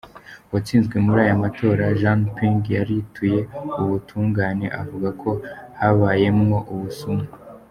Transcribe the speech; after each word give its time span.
Uwatsinzwe 0.49 0.95
muri 1.05 1.19
ayo 1.25 1.35
matora, 1.43 1.83
Jean 1.99 2.21
Ping, 2.35 2.61
yarituye 2.77 3.39
ubutungane, 3.81 4.65
avuga 4.81 5.09
ko 5.21 5.29
habayemwo 5.79 6.57
ubusuma. 6.73 7.25